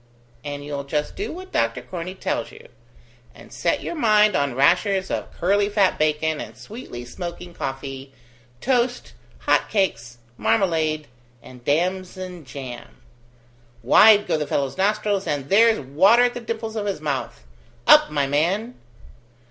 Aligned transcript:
"And 0.43 0.65
you'll 0.65 0.83
just 0.83 1.15
do 1.15 1.31
what 1.31 1.51
Doctor 1.51 1.83
Corney 1.83 2.15
tells 2.15 2.51
you; 2.51 2.69
and 3.35 3.53
set 3.53 3.83
your 3.83 3.93
mind 3.93 4.35
on 4.35 4.55
rashers 4.55 5.11
of 5.11 5.31
curly 5.31 5.69
fat 5.69 5.99
bacon 5.99 6.41
and 6.41 6.57
sweetly 6.57 7.05
smoking 7.05 7.53
coffee, 7.53 8.11
toast, 8.61 9.13
hot 9.41 9.69
cakes, 9.69 10.17
marmalade, 10.39 11.05
and 11.43 11.63
damson 11.63 12.45
jam. 12.45 12.97
Wide 13.83 14.25
go 14.25 14.39
the 14.39 14.47
fellow's 14.47 14.75
nostrils, 14.75 15.27
and 15.27 15.49
there's 15.49 15.79
water 15.79 16.23
at 16.23 16.33
the 16.33 16.39
dimples 16.41 16.75
of 16.75 16.87
his 16.87 16.99
mouth! 16.99 17.43
Up, 17.85 18.09
my 18.09 18.25
man." 18.25 18.73